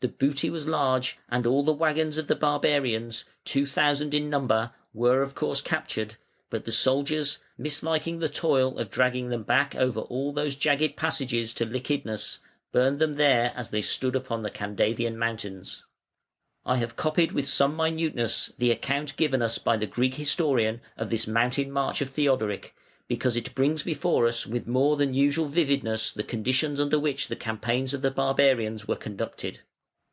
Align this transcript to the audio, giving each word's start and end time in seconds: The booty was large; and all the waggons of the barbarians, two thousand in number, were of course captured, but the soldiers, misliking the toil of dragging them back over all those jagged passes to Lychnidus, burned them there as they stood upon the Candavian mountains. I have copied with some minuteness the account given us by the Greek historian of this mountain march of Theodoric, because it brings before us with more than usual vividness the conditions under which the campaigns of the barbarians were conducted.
The 0.00 0.12
booty 0.12 0.50
was 0.50 0.68
large; 0.68 1.18
and 1.28 1.44
all 1.48 1.64
the 1.64 1.72
waggons 1.72 2.16
of 2.16 2.28
the 2.28 2.36
barbarians, 2.36 3.24
two 3.44 3.66
thousand 3.66 4.14
in 4.14 4.30
number, 4.30 4.70
were 4.94 5.20
of 5.20 5.34
course 5.34 5.60
captured, 5.60 6.14
but 6.48 6.64
the 6.64 6.70
soldiers, 6.70 7.38
misliking 7.58 8.20
the 8.20 8.28
toil 8.28 8.78
of 8.78 8.88
dragging 8.88 9.30
them 9.30 9.42
back 9.42 9.74
over 9.74 10.02
all 10.02 10.32
those 10.32 10.54
jagged 10.54 10.94
passes 10.96 11.52
to 11.54 11.66
Lychnidus, 11.66 12.38
burned 12.70 13.00
them 13.00 13.14
there 13.14 13.52
as 13.56 13.70
they 13.70 13.82
stood 13.82 14.14
upon 14.14 14.42
the 14.42 14.50
Candavian 14.50 15.18
mountains. 15.18 15.82
I 16.64 16.76
have 16.76 16.94
copied 16.94 17.32
with 17.32 17.48
some 17.48 17.74
minuteness 17.74 18.52
the 18.58 18.70
account 18.70 19.16
given 19.16 19.42
us 19.42 19.58
by 19.58 19.76
the 19.76 19.86
Greek 19.88 20.14
historian 20.14 20.82
of 20.96 21.10
this 21.10 21.26
mountain 21.26 21.72
march 21.72 22.00
of 22.00 22.10
Theodoric, 22.10 22.76
because 23.08 23.34
it 23.34 23.56
brings 23.56 23.82
before 23.82 24.28
us 24.28 24.46
with 24.46 24.68
more 24.68 24.96
than 24.96 25.14
usual 25.14 25.46
vividness 25.46 26.12
the 26.12 26.22
conditions 26.22 26.78
under 26.78 27.00
which 27.00 27.26
the 27.26 27.34
campaigns 27.34 27.92
of 27.92 28.02
the 28.02 28.12
barbarians 28.12 28.86
were 28.86 28.94
conducted. 28.94 29.62